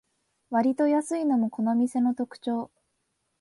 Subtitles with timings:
[0.49, 2.71] わりと安いのもこの店の特長